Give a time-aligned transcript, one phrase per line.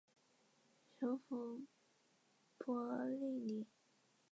[0.99, 1.61] 首府
[2.57, 2.73] 帕
[3.05, 3.67] 利尼。